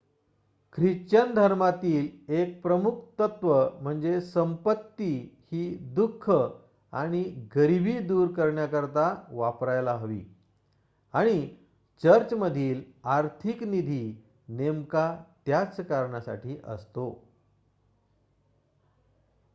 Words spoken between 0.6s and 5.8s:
Christian धर्मातील 1 प्रमुख तत्व म्हणजे संपत्ती ही